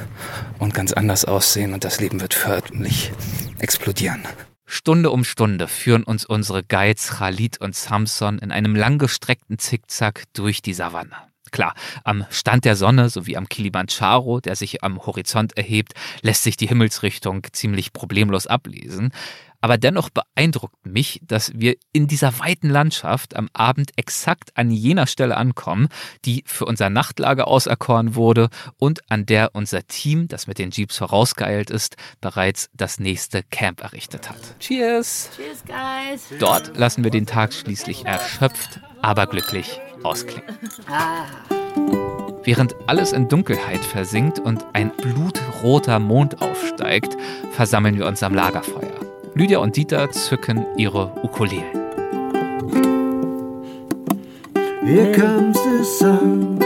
[0.59, 3.13] und ganz anders aussehen und das Leben wird förmlich
[3.61, 4.23] explodieren.
[4.67, 10.61] Stunde um Stunde führen uns unsere Guides Khalid und Samson in einem langgestreckten Zickzack durch
[10.61, 11.30] die Savanne.
[11.51, 16.57] Klar, am Stand der Sonne sowie am Kilimanjaro, der sich am Horizont erhebt, lässt sich
[16.57, 19.13] die Himmelsrichtung ziemlich problemlos ablesen.
[19.61, 25.07] Aber dennoch beeindruckt mich, dass wir in dieser weiten Landschaft am Abend exakt an jener
[25.07, 25.89] Stelle ankommen,
[26.25, 30.97] die für unser Nachtlager auserkoren wurde und an der unser Team, das mit den Jeeps
[30.97, 34.59] vorausgeeilt ist, bereits das nächste Camp errichtet hat.
[34.59, 35.31] Cheers!
[35.37, 36.39] Cheers, guys!
[36.39, 40.59] Dort lassen wir den Tag schließlich erschöpft, aber glücklich ausklingen.
[42.43, 47.17] Während alles in Dunkelheit versinkt und ein blutroter Mond aufsteigt,
[47.53, 49.10] versammeln wir uns am Lagerfeuer.
[49.35, 51.81] Lydia und Dieter zücken ihre Ukulelen.
[54.83, 56.59] Here comes the sun.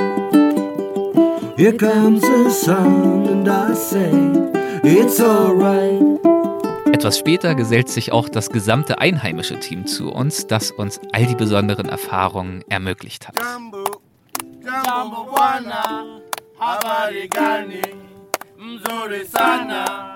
[1.57, 4.11] Here comes the sun, and I say
[4.83, 6.19] it's alright.
[6.93, 11.35] Etwas später gesellt sich auch das gesamte einheimische Team zu uns, das uns all die
[11.35, 13.35] besonderen Erfahrungen ermöglicht hat.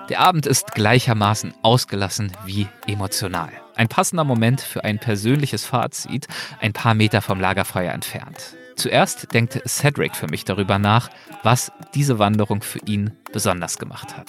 [0.09, 3.51] Der Abend ist gleichermaßen ausgelassen wie emotional.
[3.75, 6.27] Ein passender Moment für ein persönliches Fazit,
[6.59, 8.55] ein paar Meter vom Lagerfeuer entfernt.
[8.75, 11.09] Zuerst denkt Cedric für mich darüber nach,
[11.43, 14.27] was diese Wanderung für ihn besonders gemacht hat.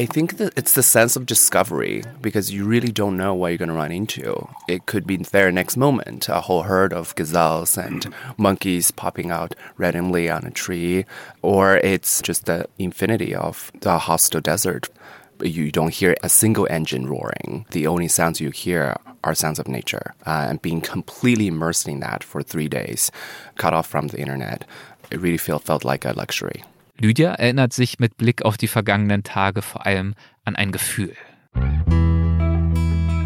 [0.00, 3.58] I think that it's the sense of discovery because you really don't know what you're
[3.58, 4.48] going to run into.
[4.66, 9.30] It could be the very next moment a whole herd of gazelles and monkeys popping
[9.30, 11.04] out randomly on a tree,
[11.42, 14.88] or it's just the infinity of the hostile desert.
[15.42, 17.66] You don't hear a single engine roaring.
[17.72, 20.14] The only sounds you hear are sounds of nature.
[20.26, 23.12] Uh, and being completely immersed in that for three days,
[23.58, 24.64] cut off from the internet,
[25.10, 26.64] it really feel, felt like a luxury.
[27.02, 31.14] Lydia erinnert sich mit Blick auf die vergangenen Tage vor allem an ein Gefühl.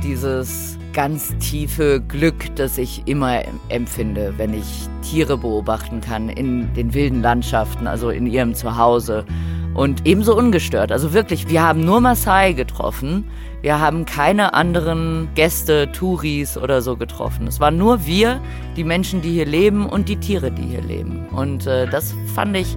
[0.04, 6.94] Dieses ganz tiefe Glück, das ich immer empfinde, wenn ich Tiere beobachten kann in den
[6.94, 9.24] wilden Landschaften, also in ihrem Zuhause.
[9.74, 10.92] Und ebenso ungestört.
[10.92, 13.24] Also wirklich, wir haben nur Maasai getroffen.
[13.60, 17.48] Wir haben keine anderen Gäste, Touris oder so getroffen.
[17.48, 18.40] Es waren nur wir,
[18.76, 21.26] die Menschen, die hier leben und die Tiere, die hier leben.
[21.30, 22.76] Und äh, das fand ich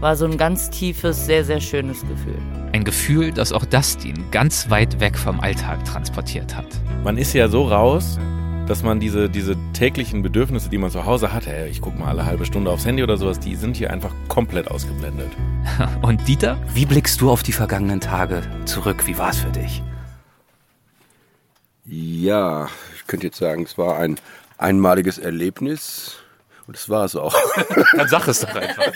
[0.00, 2.38] war so ein ganz tiefes, sehr, sehr schönes Gefühl.
[2.72, 6.66] Ein Gefühl, das auch Dustin ganz weit weg vom Alltag transportiert hat.
[7.02, 8.18] Man ist ja so raus,
[8.66, 12.08] dass man diese, diese täglichen Bedürfnisse, die man zu Hause hat, hey, ich gucke mal
[12.08, 15.30] alle halbe Stunde aufs Handy oder sowas, die sind hier einfach komplett ausgeblendet.
[16.02, 16.58] Und Dieter?
[16.74, 19.06] Wie blickst du auf die vergangenen Tage zurück?
[19.06, 19.82] Wie war es für dich?
[21.86, 24.16] Ja, ich könnte jetzt sagen, es war ein
[24.58, 26.18] einmaliges Erlebnis.
[26.68, 27.34] Und das war es auch.
[27.96, 28.92] Dann sag es doch einfach.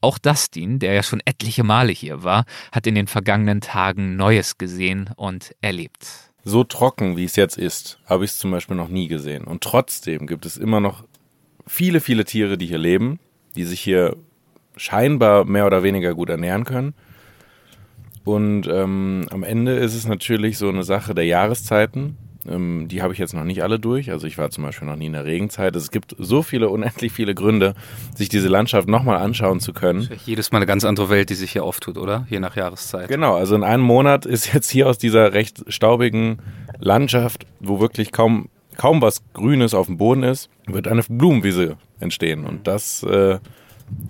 [0.00, 4.56] Auch Dustin, der ja schon etliche Male hier war, hat in den vergangenen Tagen Neues
[4.56, 6.06] gesehen und erlebt.
[6.42, 9.44] so trocken, wie es jetzt ist, habe ich es zum Beispiel noch nie gesehen.
[9.44, 11.04] Und trotzdem gibt es immer noch
[11.66, 13.20] viele, viele Tiere, die hier leben,
[13.54, 14.16] die sich hier
[14.78, 16.94] scheinbar mehr oder weniger gut ernähren können.
[18.24, 22.16] Und ähm, am Ende ist es natürlich so eine Sache der Jahreszeiten.
[22.48, 24.10] Ähm, die habe ich jetzt noch nicht alle durch.
[24.10, 25.76] Also ich war zum Beispiel noch nie in der Regenzeit.
[25.76, 27.74] Es gibt so viele, unendlich viele Gründe,
[28.14, 30.08] sich diese Landschaft nochmal anschauen zu können.
[30.24, 32.26] Jedes Mal eine ganz andere Welt, die sich hier auftut, oder?
[32.28, 33.08] Je nach Jahreszeit.
[33.08, 36.38] Genau, also in einem Monat ist jetzt hier aus dieser recht staubigen
[36.78, 42.44] Landschaft, wo wirklich kaum, kaum was Grünes auf dem Boden ist, wird eine Blumenwiese entstehen.
[42.44, 43.38] Und das, äh,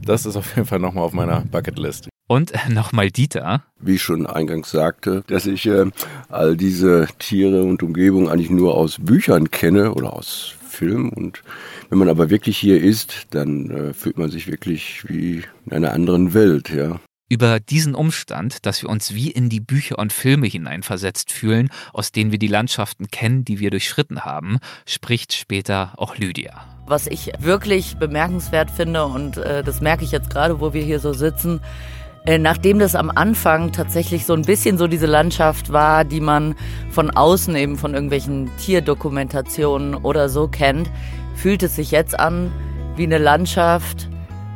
[0.05, 2.12] das ist auf jeden Fall nochmal auf meiner Bucketlist.
[2.33, 3.63] Und nochmal Dieter.
[3.79, 5.85] Wie ich schon eingangs sagte, dass ich äh,
[6.31, 11.11] all diese Tiere und Umgebung eigentlich nur aus Büchern kenne oder aus Filmen.
[11.11, 11.43] Und
[11.91, 15.93] wenn man aber wirklich hier ist, dann äh, fühlt man sich wirklich wie in einer
[15.93, 17.01] anderen Welt, ja.
[17.29, 22.13] Über diesen Umstand, dass wir uns wie in die Bücher und Filme hineinversetzt fühlen, aus
[22.13, 26.65] denen wir die Landschaften kennen, die wir durchschritten haben, spricht später auch Lydia.
[26.87, 30.99] Was ich wirklich bemerkenswert finde, und äh, das merke ich jetzt gerade, wo wir hier
[30.99, 36.05] so sitzen, äh, Nachdem das am Anfang tatsächlich so ein bisschen so diese Landschaft war,
[36.05, 36.55] die man
[36.91, 40.89] von außen eben von irgendwelchen Tierdokumentationen oder so kennt,
[41.35, 42.53] fühlt es sich jetzt an
[42.95, 44.09] wie eine Landschaft,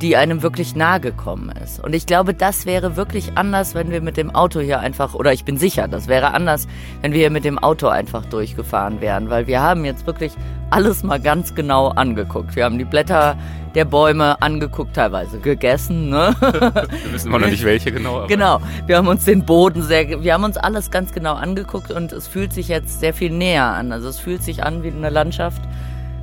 [0.03, 1.83] die einem wirklich nahe gekommen ist.
[1.83, 5.33] Und ich glaube, das wäre wirklich anders, wenn wir mit dem Auto hier einfach, oder
[5.33, 6.69] ich bin sicher, das wäre anders,
[7.01, 10.33] wenn wir hier mit dem Auto einfach durchgefahren wären, weil wir haben jetzt wirklich
[10.71, 12.57] alles mal ganz genau angeguckt.
[12.57, 13.37] Wir haben die Blätter
[13.75, 16.09] der Bäume angeguckt, teilweise gegessen.
[16.09, 16.35] Ne?
[16.41, 18.27] Wir wissen immer noch nicht welche genau.
[18.27, 22.11] Genau, wir haben uns den Boden sehr, wir haben uns alles ganz genau angeguckt und
[22.11, 23.93] es fühlt sich jetzt sehr viel näher an.
[23.93, 25.61] Also es fühlt sich an wie eine Landschaft,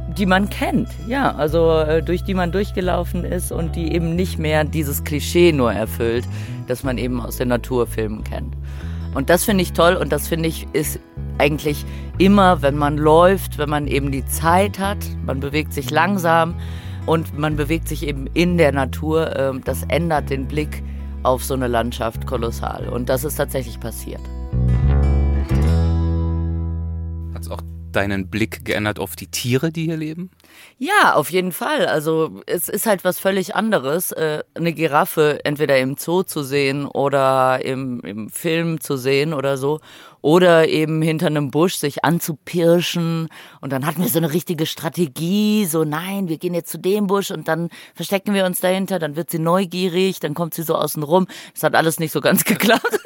[0.09, 4.37] die man kennt, ja, also äh, durch die man durchgelaufen ist und die eben nicht
[4.37, 6.25] mehr dieses Klischee nur erfüllt,
[6.67, 8.55] das man eben aus den Naturfilmen kennt.
[9.15, 10.99] Und das finde ich toll und das finde ich ist
[11.37, 11.85] eigentlich
[12.17, 16.55] immer, wenn man läuft, wenn man eben die Zeit hat, man bewegt sich langsam
[17.05, 20.83] und man bewegt sich eben in der Natur, äh, das ändert den Blick
[21.23, 22.89] auf so eine Landschaft kolossal.
[22.89, 24.21] Und das ist tatsächlich passiert.
[27.33, 27.61] Hat auch
[27.95, 30.29] deinen Blick geändert auf die Tiere, die hier leben?
[30.77, 31.85] Ja, auf jeden Fall.
[31.85, 36.85] Also es ist halt was völlig anderes, äh, eine Giraffe entweder im Zoo zu sehen
[36.85, 39.79] oder im, im Film zu sehen oder so.
[40.21, 43.27] Oder eben hinter einem Busch sich anzupirschen.
[43.59, 47.07] Und dann hatten wir so eine richtige Strategie, so nein, wir gehen jetzt zu dem
[47.07, 50.75] Busch und dann verstecken wir uns dahinter, dann wird sie neugierig, dann kommt sie so
[50.75, 51.27] außen rum.
[51.53, 52.99] Das hat alles nicht so ganz geklappt.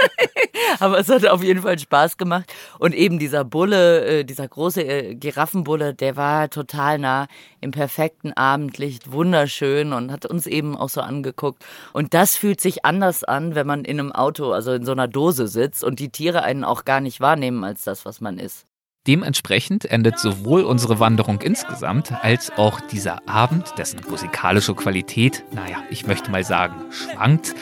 [0.80, 2.52] Aber es hat auf jeden Fall Spaß gemacht.
[2.80, 7.28] Und eben dieser Bulle, äh, dieser große äh, Giraffenbulle, der war total nah
[7.62, 11.64] im perfekten Abendlicht, wunderschön und hat uns eben auch so angeguckt.
[11.94, 15.08] Und das fühlt sich anders an, wenn man in einem Auto, also in so einer
[15.08, 18.66] Dose sitzt und die Tiere einen auch gar nicht wahrnehmen als das, was man ist.
[19.08, 26.06] Dementsprechend endet sowohl unsere Wanderung insgesamt als auch dieser Abend, dessen musikalische Qualität, naja, ich
[26.06, 27.56] möchte mal sagen, schwankt,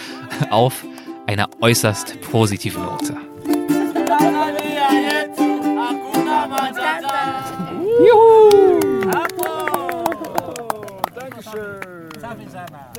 [0.50, 0.84] auf
[1.28, 3.18] einer äußerst positiven Note.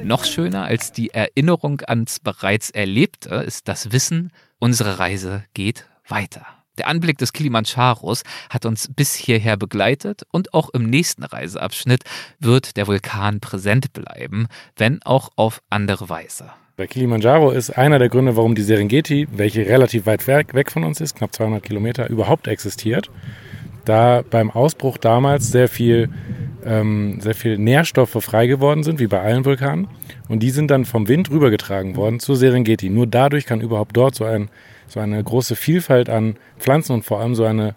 [0.03, 6.47] Noch schöner als die Erinnerung ans bereits Erlebte ist das Wissen, unsere Reise geht weiter.
[6.79, 12.05] Der Anblick des Kilimandscharos hat uns bis hierher begleitet und auch im nächsten Reiseabschnitt
[12.39, 16.51] wird der Vulkan präsent bleiben, wenn auch auf andere Weise.
[16.79, 21.01] Bei Kilimanjaro ist einer der Gründe, warum die Serengeti, welche relativ weit weg von uns
[21.01, 23.11] ist, knapp 200 Kilometer, überhaupt existiert,
[23.87, 26.11] da beim Ausbruch damals sehr viel,
[26.67, 29.89] ähm, sehr viel Nährstoffe frei geworden sind, wie bei allen Vulkanen.
[30.29, 32.91] Und die sind dann vom Wind rübergetragen worden zur Serengeti.
[32.91, 34.51] Nur dadurch kann überhaupt dort so, ein,
[34.87, 37.75] so eine große Vielfalt an Pflanzen und vor allem so eine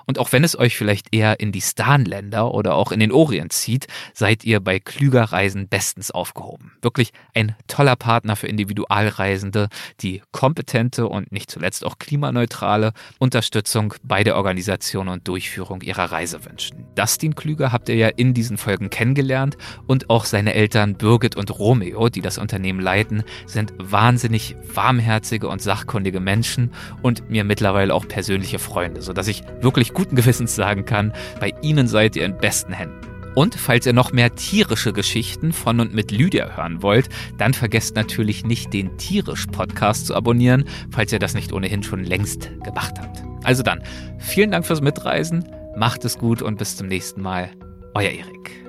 [0.05, 3.53] Und auch wenn es euch vielleicht eher in die Stan-Länder oder auch in den Orient
[3.53, 6.73] zieht, seid ihr bei Klüger Reisen bestens aufgehoben.
[6.83, 9.67] Wirklich ein toller Partner für Individualreisende,
[10.01, 16.45] die kompetente und nicht zuletzt auch klimaneutrale Unterstützung bei der Organisation und Durchführung ihrer Reise
[16.45, 16.85] wünschen.
[16.93, 19.57] Dustin Klüger habt ihr ja in diesen Folgen kennengelernt
[19.87, 25.61] und auch seine Eltern Birgit und Romeo, die das Unternehmen leiten, sind wahnsinnig warmherzige und
[25.61, 31.13] sachkundige Menschen und mir mittlerweile auch persönliche Freunde, sodass ich wirklich guten Gewissens sagen kann,
[31.39, 32.99] bei ihnen seid ihr in besten Händen.
[33.33, 37.07] Und falls ihr noch mehr tierische Geschichten von und mit Lydia hören wollt,
[37.37, 42.49] dann vergesst natürlich nicht den Tierisch-Podcast zu abonnieren, falls ihr das nicht ohnehin schon längst
[42.65, 43.23] gemacht habt.
[43.45, 43.81] Also dann,
[44.17, 45.45] vielen Dank fürs Mitreisen,
[45.77, 47.51] macht es gut und bis zum nächsten Mal.
[47.93, 48.68] Euer Erik.